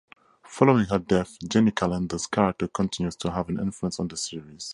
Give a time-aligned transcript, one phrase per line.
[0.45, 4.69] Following her death, Jenny Calendar's character continues to have an influence on the series.